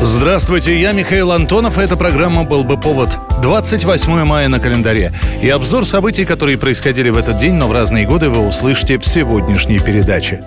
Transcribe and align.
Здравствуйте, 0.00 0.80
я 0.80 0.92
Михаил 0.92 1.32
Антонов, 1.32 1.76
и 1.76 1.80
эта 1.80 1.96
программа 1.96 2.44
«Был 2.44 2.62
бы 2.62 2.78
повод». 2.78 3.18
28 3.42 4.24
мая 4.24 4.48
на 4.48 4.60
календаре. 4.60 5.12
И 5.42 5.48
обзор 5.48 5.86
событий, 5.86 6.24
которые 6.24 6.56
происходили 6.56 7.10
в 7.10 7.18
этот 7.18 7.38
день, 7.38 7.54
но 7.54 7.66
в 7.66 7.72
разные 7.72 8.06
годы, 8.06 8.30
вы 8.30 8.46
услышите 8.46 8.98
в 8.98 9.04
сегодняшней 9.04 9.80
передаче. 9.80 10.44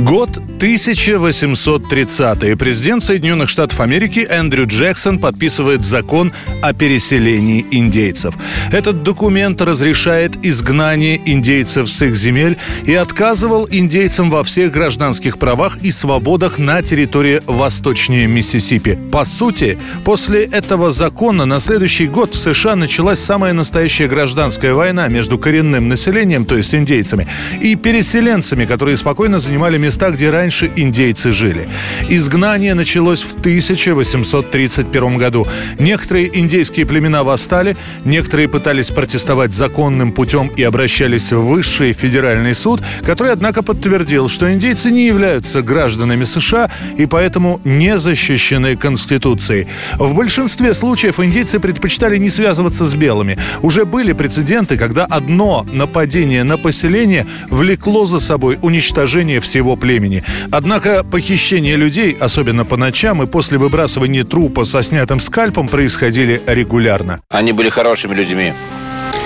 Год 0.00 0.38
1830. 0.38 2.58
Президент 2.58 3.02
Соединенных 3.02 3.50
Штатов 3.50 3.80
Америки 3.80 4.26
Эндрю 4.28 4.66
Джексон 4.66 5.18
подписывает 5.18 5.84
закон 5.84 6.32
о 6.62 6.72
переселении 6.72 7.66
индейцев. 7.70 8.34
Этот 8.72 9.02
документ 9.02 9.60
разрешает 9.60 10.44
изгнание 10.44 11.20
индейцев 11.24 11.90
с 11.90 12.02
их 12.02 12.16
земель 12.16 12.56
и 12.84 12.94
отказывал 12.94 13.68
индейцам 13.70 14.30
во 14.30 14.42
всех 14.42 14.72
гражданских 14.72 15.38
правах 15.38 15.76
и 15.82 15.90
свободах 15.90 16.58
на 16.58 16.80
территории 16.82 17.42
восточнее 17.46 18.26
Миссисипи. 18.26 18.98
По 19.12 19.24
сути, 19.24 19.78
после 20.04 20.44
этого 20.44 20.92
закона 20.92 21.44
на 21.44 21.60
следующий 21.60 22.06
год 22.06 22.34
в 22.34 22.38
США 22.38 22.74
началась 22.74 23.18
самая 23.18 23.52
настоящая 23.52 24.08
гражданская 24.08 24.72
война 24.72 25.08
между 25.08 25.38
коренным 25.38 25.88
населением, 25.88 26.46
то 26.46 26.56
есть 26.56 26.74
индейцами, 26.74 27.28
и 27.60 27.76
переселенцами, 27.76 28.64
которые 28.64 28.96
спокойно 28.96 29.38
занимали 29.38 29.76
места, 29.90 30.10
где 30.12 30.30
раньше 30.30 30.70
индейцы 30.76 31.32
жили. 31.32 31.68
Изгнание 32.08 32.74
началось 32.74 33.22
в 33.22 33.32
1831 33.40 35.18
году. 35.18 35.48
Некоторые 35.80 36.30
индейские 36.38 36.86
племена 36.86 37.24
восстали, 37.24 37.76
некоторые 38.04 38.48
пытались 38.48 38.90
протестовать 38.90 39.52
законным 39.52 40.12
путем 40.12 40.46
и 40.58 40.62
обращались 40.62 41.32
в 41.32 41.40
высший 41.40 41.92
федеральный 41.92 42.54
суд, 42.54 42.80
который, 43.04 43.32
однако, 43.32 43.62
подтвердил, 43.62 44.28
что 44.28 44.52
индейцы 44.52 44.92
не 44.92 45.06
являются 45.06 45.60
гражданами 45.60 46.22
США 46.22 46.70
и 46.96 47.06
поэтому 47.06 47.60
не 47.64 47.98
защищены 47.98 48.76
Конституцией. 48.76 49.66
В 49.98 50.14
большинстве 50.14 50.72
случаев 50.72 51.18
индейцы 51.18 51.58
предпочитали 51.58 52.16
не 52.16 52.30
связываться 52.30 52.86
с 52.86 52.94
белыми. 52.94 53.38
Уже 53.62 53.84
были 53.84 54.12
прецеденты, 54.12 54.76
когда 54.76 55.04
одно 55.04 55.66
нападение 55.72 56.44
на 56.44 56.58
поселение 56.58 57.26
влекло 57.50 58.06
за 58.06 58.20
собой 58.20 58.56
уничтожение 58.62 59.40
всего 59.40 59.79
племени. 59.80 60.22
Однако 60.52 61.02
похищение 61.02 61.76
людей, 61.76 62.16
особенно 62.18 62.64
по 62.64 62.76
ночам 62.76 63.22
и 63.22 63.26
после 63.26 63.58
выбрасывания 63.58 64.24
трупа 64.24 64.64
со 64.64 64.82
снятым 64.82 65.18
скальпом, 65.20 65.66
происходили 65.68 66.40
регулярно. 66.46 67.20
Они 67.30 67.52
были 67.52 67.70
хорошими 67.70 68.14
людьми. 68.14 68.52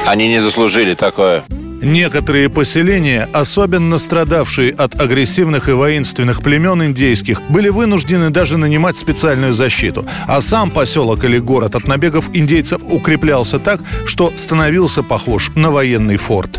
Они 0.06 0.28
не 0.28 0.40
заслужили 0.40 0.94
такое. 0.94 1.44
Некоторые 1.84 2.48
поселения, 2.48 3.28
особенно 3.34 3.98
страдавшие 3.98 4.72
от 4.72 4.98
агрессивных 4.98 5.68
и 5.68 5.72
воинственных 5.72 6.42
племен 6.42 6.82
индейских, 6.82 7.42
были 7.50 7.68
вынуждены 7.68 8.30
даже 8.30 8.56
нанимать 8.56 8.96
специальную 8.96 9.52
защиту. 9.52 10.06
А 10.26 10.40
сам 10.40 10.70
поселок 10.70 11.24
или 11.24 11.38
город 11.38 11.74
от 11.74 11.86
набегов 11.86 12.30
индейцев 12.32 12.80
укреплялся 12.82 13.58
так, 13.58 13.80
что 14.06 14.32
становился 14.34 15.02
похож 15.02 15.50
на 15.54 15.70
военный 15.70 16.16
форт. 16.16 16.58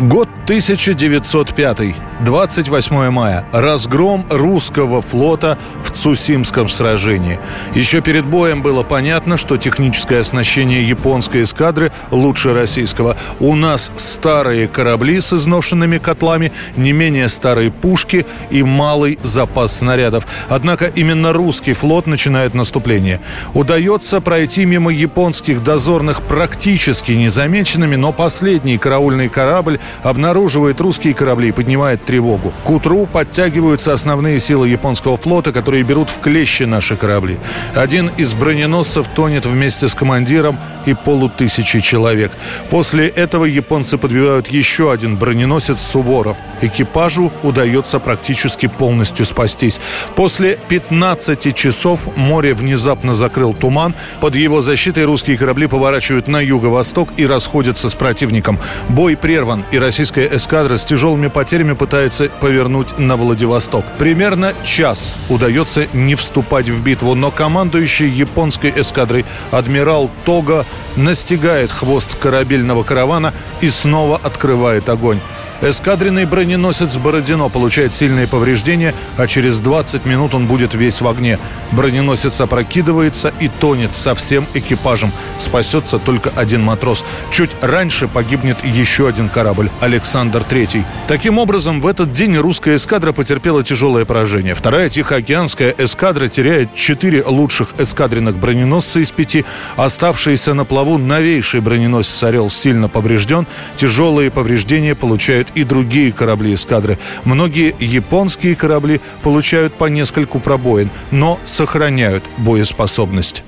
Год 0.00 0.28
1905. 0.46 2.09
28 2.24 3.10
мая. 3.10 3.46
Разгром 3.50 4.26
русского 4.28 5.00
флота 5.00 5.56
в 5.82 5.90
Цусимском 5.90 6.68
сражении. 6.68 7.40
Еще 7.74 8.02
перед 8.02 8.26
боем 8.26 8.60
было 8.62 8.82
понятно, 8.82 9.38
что 9.38 9.56
техническое 9.56 10.20
оснащение 10.20 10.86
японской 10.86 11.44
эскадры 11.44 11.92
лучше 12.10 12.52
российского. 12.52 13.16
У 13.38 13.54
нас 13.54 13.90
старые 13.96 14.68
корабли 14.68 15.20
с 15.20 15.32
изношенными 15.32 15.96
котлами, 15.96 16.52
не 16.76 16.92
менее 16.92 17.30
старые 17.30 17.70
пушки 17.70 18.26
и 18.50 18.62
малый 18.62 19.18
запас 19.22 19.78
снарядов. 19.78 20.26
Однако 20.50 20.86
именно 20.88 21.32
русский 21.32 21.72
флот 21.72 22.06
начинает 22.06 22.52
наступление. 22.52 23.20
Удается 23.54 24.20
пройти 24.20 24.66
мимо 24.66 24.92
японских 24.92 25.64
дозорных 25.64 26.20
практически 26.22 27.12
незамеченными, 27.12 27.96
но 27.96 28.12
последний 28.12 28.76
караульный 28.76 29.30
корабль 29.30 29.80
обнаруживает 30.02 30.80
русские 30.82 31.14
корабли 31.14 31.48
и 31.48 31.52
поднимает 31.52 32.04
тревогу. 32.10 32.52
К 32.64 32.70
утру 32.70 33.06
подтягиваются 33.06 33.92
основные 33.92 34.40
силы 34.40 34.68
японского 34.68 35.16
флота, 35.16 35.52
которые 35.52 35.84
берут 35.84 36.10
в 36.10 36.18
клещи 36.18 36.64
наши 36.64 36.96
корабли. 36.96 37.38
Один 37.76 38.10
из 38.18 38.34
броненосцев 38.34 39.06
тонет 39.14 39.46
вместе 39.46 39.86
с 39.86 39.94
командиром 39.94 40.58
и 40.86 40.94
полутысячи 40.94 41.78
человек. 41.78 42.32
После 42.68 43.06
этого 43.06 43.44
японцы 43.44 43.96
подбивают 43.96 44.48
еще 44.48 44.90
один 44.90 45.16
броненосец 45.16 45.78
«Суворов». 45.78 46.36
Экипажу 46.62 47.30
удается 47.44 48.00
практически 48.00 48.66
полностью 48.66 49.24
спастись. 49.24 49.80
После 50.16 50.58
15 50.68 51.54
часов 51.54 52.16
море 52.16 52.54
внезапно 52.54 53.14
закрыл 53.14 53.54
туман. 53.54 53.94
Под 54.20 54.34
его 54.34 54.62
защитой 54.62 55.04
русские 55.04 55.38
корабли 55.38 55.68
поворачивают 55.68 56.26
на 56.26 56.40
юго-восток 56.40 57.10
и 57.16 57.24
расходятся 57.24 57.88
с 57.88 57.94
противником. 57.94 58.58
Бой 58.88 59.16
прерван, 59.16 59.64
и 59.70 59.78
российская 59.78 60.26
эскадра 60.26 60.76
с 60.76 60.84
тяжелыми 60.84 61.28
потерями 61.28 61.74
пытается 61.74 61.99
повернуть 62.40 62.98
на 62.98 63.16
Владивосток. 63.16 63.84
Примерно 63.98 64.54
час 64.64 65.16
удается 65.28 65.86
не 65.92 66.14
вступать 66.14 66.68
в 66.68 66.82
битву, 66.82 67.14
но 67.14 67.30
командующий 67.30 68.08
японской 68.08 68.72
эскадрой 68.74 69.24
адмирал 69.50 70.10
Тога 70.24 70.64
настигает 70.96 71.70
хвост 71.70 72.16
корабельного 72.16 72.82
каравана 72.82 73.34
и 73.60 73.68
снова 73.68 74.18
открывает 74.22 74.88
огонь. 74.88 75.20
Эскадренный 75.62 76.24
броненосец 76.24 76.96
«Бородино» 76.96 77.50
получает 77.50 77.92
сильные 77.94 78.26
повреждения, 78.26 78.94
а 79.18 79.26
через 79.26 79.60
20 79.60 80.06
минут 80.06 80.34
он 80.34 80.46
будет 80.46 80.72
весь 80.72 81.02
в 81.02 81.06
огне. 81.06 81.38
Броненосец 81.72 82.40
опрокидывается 82.40 83.32
и 83.40 83.48
тонет 83.48 83.94
со 83.94 84.14
всем 84.14 84.46
экипажем. 84.54 85.12
Спасется 85.38 85.98
только 85.98 86.30
один 86.34 86.62
матрос. 86.62 87.04
Чуть 87.30 87.50
раньше 87.60 88.08
погибнет 88.08 88.64
еще 88.64 89.06
один 89.06 89.28
корабль– 89.28 89.68
«Александр 89.80 90.42
III». 90.48 90.82
Таким 91.06 91.36
образом, 91.36 91.82
в 91.82 91.86
этот 91.86 92.10
день 92.10 92.38
русская 92.38 92.76
эскадра 92.76 93.12
потерпела 93.12 93.62
тяжелое 93.62 94.06
поражение. 94.06 94.54
Вторая 94.54 94.88
Тихоокеанская 94.88 95.74
эскадра 95.76 96.28
теряет 96.28 96.74
четыре 96.74 97.22
лучших 97.22 97.74
эскадренных 97.78 98.38
броненосца 98.38 99.00
из 99.00 99.12
пяти. 99.12 99.44
Оставшийся 99.76 100.54
на 100.54 100.64
плаву 100.64 100.96
новейший 100.96 101.60
броненосец 101.60 102.22
«Орел» 102.22 102.48
сильно 102.48 102.88
поврежден. 102.88 103.46
Тяжелые 103.76 104.30
повреждения 104.30 104.94
получают 104.94 105.49
и 105.54 105.64
другие 105.64 106.12
корабли 106.12 106.54
эскадры. 106.54 106.98
Многие 107.24 107.74
японские 107.78 108.56
корабли 108.56 109.00
получают 109.22 109.74
по 109.74 109.86
нескольку 109.86 110.40
пробоин, 110.40 110.90
но 111.10 111.38
сохраняют 111.44 112.24
боеспособность. 112.38 113.42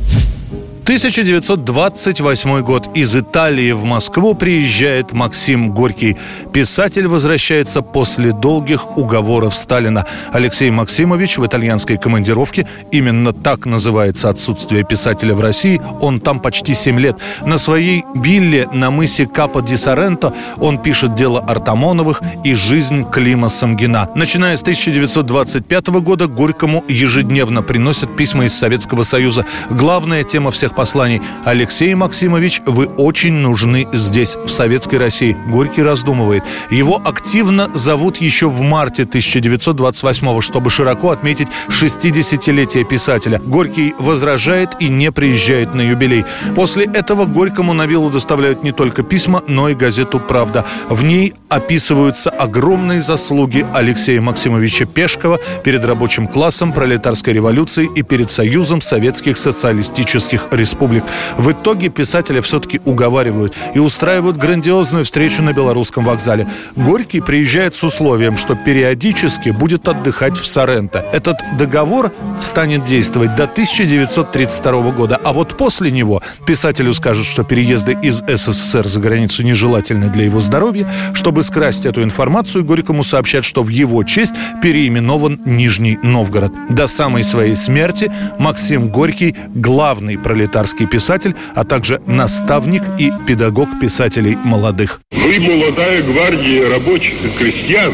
1928 0.93 2.61
год. 2.61 2.91
Из 2.93 3.17
Италии 3.17 3.73
в 3.73 3.83
Москву 3.83 4.35
приезжает 4.35 5.13
Максим 5.13 5.73
Горький. 5.73 6.19
Писатель 6.53 7.07
возвращается 7.07 7.81
после 7.81 8.33
долгих 8.33 8.99
уговоров 8.99 9.55
Сталина. 9.55 10.05
Алексей 10.35 10.71
Максимович 10.71 11.39
в 11.39 11.47
итальянской 11.47 11.97
командировке. 11.97 12.69
Именно 12.91 13.33
так 13.33 13.65
называется 13.65 14.29
отсутствие 14.29 14.85
писателя 14.85 15.35
в 15.35 15.41
России. 15.41 15.81
Он 16.03 16.21
там 16.21 16.41
почти 16.41 16.75
7 16.75 17.01
лет. 17.01 17.17
На 17.47 17.57
своей 17.57 18.05
вилле 18.15 18.69
на 18.75 18.91
мысе 18.91 19.25
Капо 19.25 19.63
ди 19.63 19.79
Соренто 19.79 20.35
он 20.59 20.77
пишет 20.77 21.15
дело 21.15 21.41
Артамоновых 21.41 22.21
и 22.45 22.55
жизнь 22.55 23.09
Клима 23.11 23.49
Самгина. 23.49 24.11
Начиная 24.15 24.59
с 24.59 24.61
1925 24.61 25.87
года 26.03 26.27
Горькому 26.27 26.85
ежедневно 26.87 27.63
приносят 27.63 28.15
письма 28.15 28.45
из 28.45 28.55
Советского 28.55 29.05
Союза. 29.05 29.47
Главная 29.71 30.23
тема 30.23 30.51
всех 30.51 30.75
посланий 30.83 31.23
«Алексей 31.45 31.95
Максимович, 31.95 32.61
вы 32.67 32.87
очень 32.87 33.35
нужны 33.35 33.87
здесь, 33.93 34.35
в 34.35 34.49
Советской 34.49 34.97
России». 34.97 35.37
Горький 35.49 35.85
раздумывает. 35.85 36.43
Его 36.73 37.01
активно 37.05 37.71
зовут 37.73 38.17
еще 38.17 38.49
в 38.49 38.61
марте 38.61 39.05
1928 39.05 40.41
чтобы 40.41 40.71
широко 40.71 41.11
отметить 41.11 41.47
60-летие 41.69 42.83
писателя. 42.83 43.41
Горький 43.47 43.95
возражает 44.01 44.71
и 44.81 44.89
не 44.89 45.13
приезжает 45.13 45.73
на 45.73 45.83
юбилей. 45.83 46.25
После 46.57 46.85
этого 46.87 47.27
Горькому 47.27 47.75
на 47.75 47.87
виллу 47.87 48.11
доставляют 48.11 48.65
не 48.65 48.73
только 48.73 49.05
письма, 49.05 49.41
но 49.47 49.69
и 49.69 49.75
газету 49.75 50.19
«Правда». 50.19 50.65
В 50.89 51.05
ней 51.05 51.35
описываются 51.49 52.29
огромные 52.31 53.03
заслуги 53.03 53.65
Алексея 53.73 54.21
Максимовича 54.21 54.87
Пешкова 54.87 55.39
перед 55.63 55.85
рабочим 55.85 56.27
классом, 56.27 56.73
пролетарской 56.73 57.35
революцией 57.35 57.89
и 57.95 58.03
перед 58.03 58.33
Союзом 58.33 58.81
советских 58.81 59.37
социалистических 59.37 60.49
республик 60.51 60.62
республик. 60.63 61.05
В 61.37 61.51
итоге 61.53 61.89
писателя 61.89 62.41
все-таки 62.41 62.81
уговаривают 62.85 63.55
и 63.75 63.79
устраивают 63.79 64.37
грандиозную 64.37 65.05
встречу 65.05 65.43
на 65.43 65.53
Белорусском 65.53 66.05
вокзале. 66.05 66.47
Горький 66.77 67.21
приезжает 67.21 67.75
с 67.75 67.83
условием, 67.83 68.37
что 68.37 68.55
периодически 68.55 69.51
будет 69.51 69.89
отдыхать 69.89 70.37
в 70.37 70.47
Соренто. 70.47 71.05
Этот 71.13 71.37
договор 71.59 72.13
станет 72.39 72.85
действовать 72.85 73.35
до 73.37 73.45
1932 73.45 74.91
года, 74.93 75.21
а 75.23 75.33
вот 75.33 75.57
после 75.57 75.91
него 75.91 76.23
писателю 76.47 76.95
скажут, 76.95 77.27
что 77.27 77.43
переезды 77.45 77.97
из 78.03 78.23
СССР 78.27 78.87
за 78.87 79.01
границу 79.01 79.43
нежелательны 79.43 80.09
для 80.09 80.25
его 80.25 80.41
здоровья. 80.41 80.89
Чтобы 81.15 81.43
скрасть 81.43 81.87
эту 81.87 82.03
информацию, 82.03 82.65
Горькому 82.65 83.05
сообщат, 83.05 83.45
что 83.45 83.63
в 83.63 83.69
его 83.69 84.05
честь 84.05 84.35
переименован 84.63 85.41
Нижний 85.45 85.99
Новгород. 86.03 86.53
До 86.69 86.87
самой 86.87 87.25
своей 87.25 87.57
смерти 87.57 88.13
Максим 88.39 88.89
Горький– 88.89 89.35
главный 89.55 90.17
пролетарский 90.53 90.87
писатель, 90.87 91.35
а 91.55 91.65
также 91.65 92.01
наставник 92.07 92.83
и 92.99 93.11
педагог 93.27 93.69
писателей 93.81 94.37
молодых. 94.45 95.01
Вы 95.11 95.41
молодая 95.41 96.03
гвардия 96.03 96.69
рабочих 96.69 97.15
и 97.25 97.39
крестьян. 97.39 97.93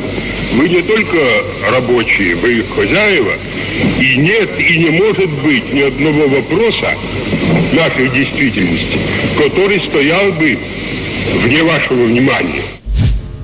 Вы 0.55 0.69
не 0.69 0.83
только 0.83 1.19
рабочие, 1.71 2.35
вы 2.37 2.59
их 2.59 2.65
хозяева. 2.75 3.33
И 4.01 4.17
нет 4.17 4.49
и 4.59 4.79
не 4.79 4.91
может 4.91 5.31
быть 5.45 5.73
ни 5.73 5.83
одного 5.83 6.27
вопроса 6.27 6.95
нашей 7.73 8.09
действительности, 8.09 8.99
который 9.37 9.81
стоял 9.81 10.33
бы 10.33 10.59
вне 11.45 11.63
вашего 11.63 12.05
внимания. 12.05 12.63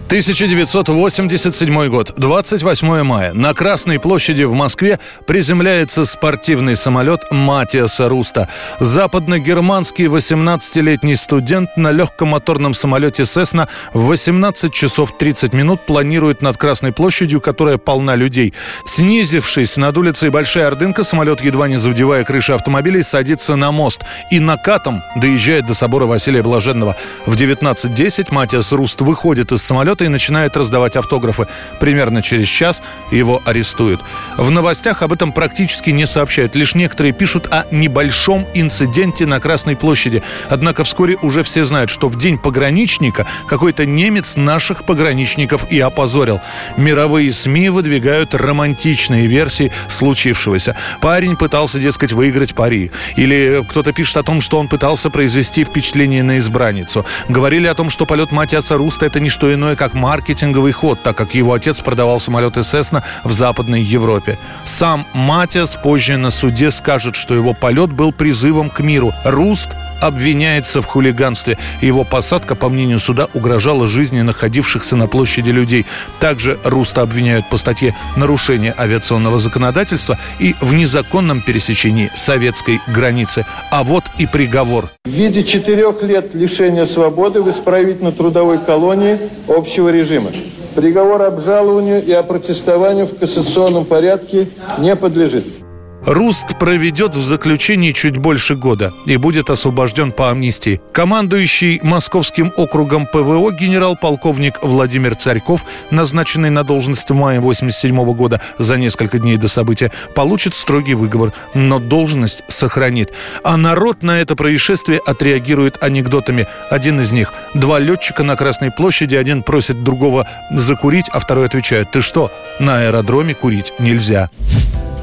1987 0.06 1.88
год, 1.88 2.12
28 2.18 3.02
мая. 3.02 3.32
На 3.32 3.54
Красной 3.54 3.98
площади 3.98 4.42
в 4.42 4.52
Москве 4.52 4.98
приземляется 5.26 6.04
спортивный 6.04 6.76
самолет 6.76 7.22
Матиаса 7.30 8.10
Руста. 8.10 8.50
Западно-германский 8.80 10.04
18-летний 10.04 11.16
студент 11.16 11.70
на 11.78 11.90
легкомоторном 11.90 12.74
самолете 12.74 13.24
«Сесна» 13.24 13.68
в 13.94 14.04
18 14.06 14.70
часов 14.74 15.16
30 15.16 15.54
минут 15.54 15.80
планирует 15.86 16.42
над 16.42 16.58
Красной 16.58 16.92
площадью, 16.92 17.40
которая 17.40 17.78
полна 17.78 18.14
людей. 18.14 18.52
Снизившись 18.84 19.78
над 19.78 19.96
улицей 19.96 20.28
Большая 20.28 20.66
Ордынка, 20.66 21.02
самолет, 21.02 21.40
едва 21.40 21.66
не 21.66 21.78
задевая 21.78 22.24
крыши 22.24 22.52
автомобилей, 22.52 23.02
садится 23.02 23.56
на 23.56 23.72
мост 23.72 24.02
и 24.30 24.38
накатом 24.38 25.02
доезжает 25.16 25.64
до 25.64 25.72
собора 25.72 26.04
Василия 26.04 26.42
Блаженного. 26.42 26.94
В 27.24 27.34
19.10 27.36 28.26
Матиас 28.34 28.70
Руст 28.72 29.00
выходит 29.00 29.50
из 29.50 29.62
самолета 29.62 29.93
самолета 29.94 30.04
и 30.04 30.08
начинает 30.08 30.56
раздавать 30.56 30.96
автографы. 30.96 31.46
Примерно 31.80 32.22
через 32.22 32.48
час 32.48 32.82
его 33.12 33.40
арестуют. 33.44 34.00
В 34.36 34.50
новостях 34.50 35.02
об 35.02 35.12
этом 35.12 35.32
практически 35.32 35.90
не 35.90 36.06
сообщают. 36.06 36.56
Лишь 36.56 36.74
некоторые 36.74 37.12
пишут 37.12 37.46
о 37.50 37.64
небольшом 37.70 38.46
инциденте 38.54 39.26
на 39.26 39.40
Красной 39.40 39.76
площади. 39.76 40.22
Однако 40.50 40.84
вскоре 40.84 41.16
уже 41.22 41.42
все 41.42 41.64
знают, 41.64 41.90
что 41.90 42.08
в 42.08 42.16
день 42.16 42.38
пограничника 42.38 43.26
какой-то 43.48 43.86
немец 43.86 44.36
наших 44.36 44.84
пограничников 44.84 45.70
и 45.72 45.80
опозорил. 45.80 46.40
Мировые 46.76 47.32
СМИ 47.32 47.70
выдвигают 47.70 48.34
романтичные 48.34 49.26
версии 49.26 49.70
случившегося. 49.88 50.74
Парень 51.00 51.36
пытался, 51.36 51.78
дескать, 51.78 52.12
выиграть 52.12 52.54
пари. 52.54 52.90
Или 53.16 53.64
кто-то 53.68 53.92
пишет 53.92 54.16
о 54.16 54.22
том, 54.22 54.40
что 54.40 54.58
он 54.58 54.68
пытался 54.68 55.10
произвести 55.10 55.64
впечатление 55.64 56.22
на 56.22 56.38
избранницу. 56.38 57.04
Говорили 57.28 57.66
о 57.66 57.74
том, 57.74 57.90
что 57.90 58.06
полет 58.06 58.32
Матиаса 58.32 58.76
Руста– 58.76 59.06
это 59.14 59.20
не 59.20 59.28
что 59.28 59.52
иное, 59.52 59.76
как 59.76 59.83
как 59.84 59.92
маркетинговый 59.92 60.72
ход, 60.72 61.02
так 61.02 61.14
как 61.14 61.34
его 61.34 61.52
отец 61.52 61.82
продавал 61.82 62.18
самолеты 62.18 62.62
Сесна 62.62 63.02
в 63.22 63.32
Западной 63.32 63.82
Европе. 63.82 64.38
Сам 64.64 65.06
Матиас 65.12 65.76
позже 65.76 66.16
на 66.16 66.30
суде 66.30 66.70
скажет, 66.70 67.16
что 67.16 67.34
его 67.34 67.52
полет 67.52 67.92
был 67.92 68.10
призывом 68.10 68.70
к 68.70 68.80
миру. 68.80 69.12
Руст 69.24 69.76
обвиняется 70.04 70.82
в 70.82 70.86
хулиганстве. 70.86 71.56
Его 71.80 72.04
посадка, 72.04 72.54
по 72.54 72.68
мнению 72.68 72.98
суда, 72.98 73.28
угрожала 73.32 73.86
жизни 73.88 74.20
находившихся 74.20 74.96
на 74.96 75.08
площади 75.08 75.48
людей. 75.48 75.86
Также 76.20 76.58
Руста 76.62 77.00
обвиняют 77.00 77.48
по 77.48 77.56
статье 77.56 77.96
«Нарушение 78.14 78.74
авиационного 78.78 79.38
законодательства» 79.38 80.18
и 80.38 80.54
в 80.60 80.74
незаконном 80.74 81.40
пересечении 81.40 82.10
советской 82.14 82.80
границы. 82.86 83.46
А 83.70 83.82
вот 83.82 84.04
и 84.18 84.26
приговор. 84.26 84.90
В 85.06 85.10
виде 85.10 85.42
четырех 85.42 86.02
лет 86.02 86.34
лишения 86.34 86.84
свободы 86.84 87.40
в 87.40 87.48
исправительно-трудовой 87.48 88.58
колонии 88.58 89.18
общего 89.48 89.88
режима. 89.88 90.32
Приговор 90.74 91.22
обжалованию 91.22 92.04
и 92.04 92.12
опротестованию 92.12 93.06
в 93.06 93.16
кассационном 93.16 93.86
порядке 93.86 94.48
не 94.78 94.94
подлежит. 94.96 95.63
Руст 96.06 96.58
проведет 96.58 97.16
в 97.16 97.24
заключении 97.24 97.92
чуть 97.92 98.18
больше 98.18 98.56
года 98.56 98.92
и 99.06 99.16
будет 99.16 99.48
освобожден 99.48 100.12
по 100.12 100.30
амнистии. 100.30 100.82
Командующий 100.92 101.80
Московским 101.82 102.52
округом 102.58 103.06
ПВО 103.06 103.50
генерал-полковник 103.50 104.62
Владимир 104.62 105.14
Царьков, 105.14 105.64
назначенный 105.90 106.50
на 106.50 106.62
должность 106.62 107.08
в 107.08 107.14
мае 107.14 107.38
1987 107.38 108.14
года 108.14 108.40
за 108.58 108.76
несколько 108.76 109.18
дней 109.18 109.38
до 109.38 109.48
события, 109.48 109.90
получит 110.14 110.54
строгий 110.54 110.92
выговор, 110.92 111.32
но 111.54 111.78
должность 111.78 112.44
сохранит. 112.48 113.10
А 113.42 113.56
народ 113.56 114.02
на 114.02 114.20
это 114.20 114.36
происшествие 114.36 115.00
отреагирует 115.06 115.82
анекдотами. 115.82 116.46
Один 116.70 117.00
из 117.00 117.12
них. 117.12 117.32
Два 117.54 117.78
летчика 117.78 118.22
на 118.22 118.36
Красной 118.36 118.70
площади, 118.70 119.16
один 119.16 119.42
просит 119.42 119.82
другого 119.82 120.28
закурить, 120.50 121.08
а 121.12 121.18
второй 121.18 121.46
отвечает, 121.46 121.92
ты 121.92 122.02
что, 122.02 122.30
на 122.58 122.80
аэродроме 122.80 123.32
курить 123.32 123.72
нельзя. 123.78 124.28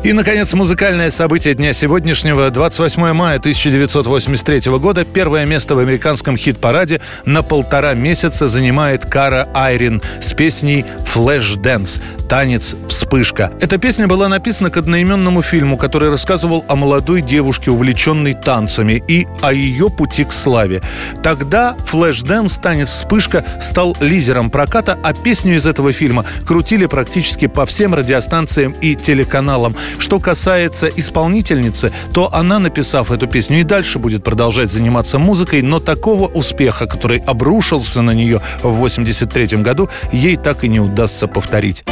И, 0.03 0.13
наконец, 0.13 0.51
музыкальное 0.55 1.11
событие 1.11 1.53
дня 1.53 1.73
сегодняшнего. 1.73 2.49
28 2.49 3.13
мая 3.13 3.37
1983 3.37 4.71
года 4.79 5.05
первое 5.05 5.45
место 5.45 5.75
в 5.75 5.77
американском 5.77 6.37
хит-параде 6.37 7.01
на 7.25 7.43
полтора 7.43 7.93
месяца 7.93 8.47
занимает 8.47 9.05
Кара 9.05 9.47
Айрин 9.53 10.01
с 10.19 10.33
песней 10.33 10.85
«Flash 11.13 11.55
Dance» 11.61 12.01
«Танец. 12.27 12.75
Вспышка». 12.87 13.51
Эта 13.61 13.77
песня 13.77 14.07
была 14.07 14.27
написана 14.27 14.71
к 14.71 14.77
одноименному 14.77 15.43
фильму, 15.43 15.77
который 15.77 16.09
рассказывал 16.09 16.65
о 16.67 16.75
молодой 16.75 17.21
девушке, 17.21 17.69
увлеченной 17.69 18.33
танцами, 18.33 19.03
и 19.07 19.27
о 19.41 19.53
ее 19.53 19.91
пути 19.91 20.23
к 20.23 20.31
славе. 20.31 20.81
Тогда 21.21 21.75
«Flash 21.91 22.23
Dance. 22.25 22.59
Танец. 22.59 22.89
Вспышка» 22.89 23.45
стал 23.59 23.95
лизером 23.99 24.49
проката, 24.49 24.97
а 25.03 25.13
песню 25.13 25.57
из 25.57 25.67
этого 25.67 25.93
фильма 25.93 26.25
крутили 26.47 26.87
практически 26.87 27.45
по 27.45 27.67
всем 27.67 27.93
радиостанциям 27.93 28.71
и 28.81 28.95
телеканалам. 28.95 29.75
Что 29.99 30.19
касается 30.19 30.87
исполнительницы, 30.87 31.91
то 32.13 32.33
она, 32.33 32.59
написав 32.59 33.11
эту 33.11 33.27
песню, 33.27 33.59
и 33.59 33.63
дальше 33.63 33.99
будет 33.99 34.23
продолжать 34.23 34.71
заниматься 34.71 35.19
музыкой, 35.19 35.61
но 35.61 35.79
такого 35.79 36.27
успеха, 36.27 36.87
который 36.87 37.19
обрушился 37.19 38.01
на 38.01 38.11
нее 38.11 38.41
в 38.61 38.73
83 38.73 39.57
году, 39.57 39.89
ей 40.11 40.35
так 40.35 40.63
и 40.63 40.67
не 40.67 40.79
удастся 40.79 41.27
повторить. 41.27 41.83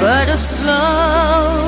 but 0.00 0.28
a 0.28 0.36
slow 0.36 1.67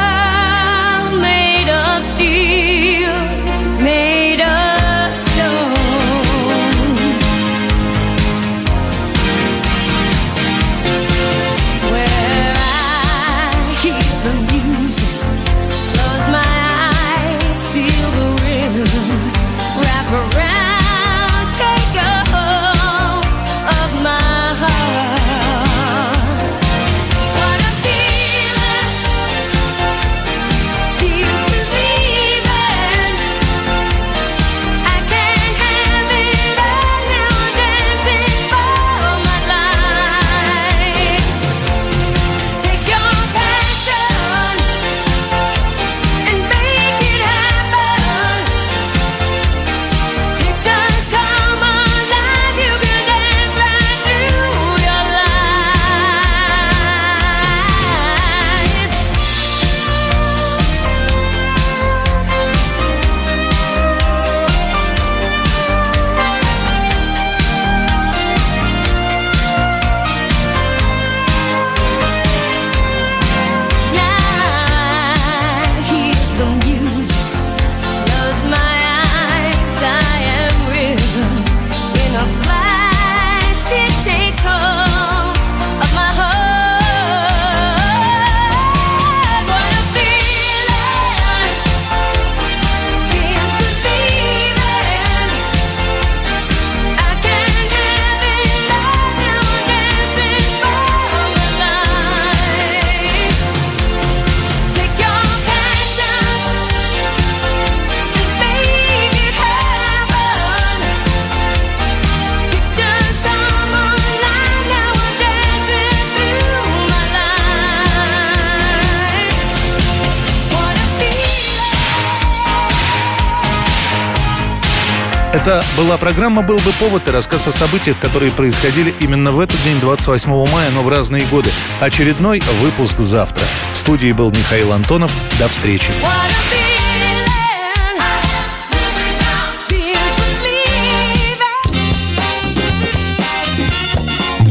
Это 125.41 125.63
была 125.75 125.97
программа 125.97 126.43
«Был 126.43 126.57
бы 126.57 126.71
повод» 126.73 127.07
и 127.07 127.11
рассказ 127.11 127.47
о 127.47 127.51
событиях, 127.51 127.97
которые 127.97 128.31
происходили 128.31 128.93
именно 128.99 129.31
в 129.31 129.39
этот 129.39 129.59
день, 129.63 129.79
28 129.79 130.29
мая, 130.51 130.69
но 130.69 130.83
в 130.83 130.87
разные 130.87 131.25
годы. 131.25 131.49
Очередной 131.79 132.43
выпуск 132.61 132.99
завтра. 132.99 133.43
В 133.73 133.77
студии 133.77 134.11
был 134.11 134.29
Михаил 134.29 134.71
Антонов. 134.71 135.11
До 135.39 135.47
встречи. 135.47 135.89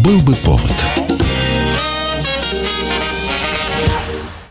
Был 0.00 0.18
бы 0.18 0.34
повод. 0.34 0.89